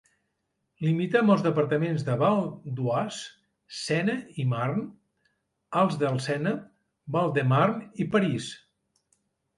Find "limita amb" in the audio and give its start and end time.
0.85-1.33